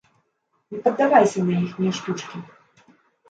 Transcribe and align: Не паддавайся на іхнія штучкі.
Не 0.75 0.79
паддавайся 0.85 1.39
на 1.49 1.59
іхнія 1.65 1.93
штучкі. 1.99 2.37